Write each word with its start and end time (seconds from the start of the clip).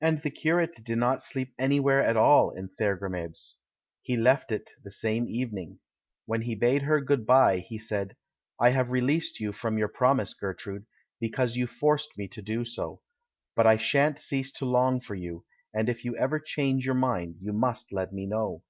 And 0.00 0.22
the 0.22 0.30
curate 0.30 0.84
did 0.84 0.98
not 0.98 1.20
sleep 1.20 1.52
anywhere 1.58 2.00
at 2.00 2.16
all 2.16 2.50
in 2.52 2.68
Thergrimabes— 2.68 3.54
he 4.02 4.16
left 4.16 4.52
it 4.52 4.70
the 4.84 4.90
same 4.92 5.26
evening. 5.28 5.80
When 6.26 6.42
he 6.42 6.54
bade 6.54 6.82
her 6.82 7.00
"Good 7.00 7.26
bye," 7.26 7.58
he 7.58 7.76
said, 7.76 8.14
"I 8.60 8.70
have 8.70 8.92
released 8.92 9.40
you 9.40 9.50
from 9.52 9.76
your 9.76 9.88
promise, 9.88 10.32
Gertrude, 10.32 10.86
be 11.18 11.28
cause 11.30 11.56
you 11.56 11.66
forced 11.66 12.16
me 12.16 12.28
to 12.28 12.40
do 12.40 12.64
so; 12.64 13.00
but 13.56 13.66
I 13.66 13.78
shan't 13.78 14.20
cease 14.20 14.52
to 14.52 14.64
long 14.64 15.00
for 15.00 15.16
you, 15.16 15.44
and 15.74 15.88
if 15.88 16.04
you 16.04 16.16
ever 16.16 16.38
change 16.38 16.86
your 16.86 16.94
mind, 16.94 17.38
you 17.40 17.52
must 17.52 17.90
let 17.92 18.12
m^e 18.12 18.28
know. 18.28 18.62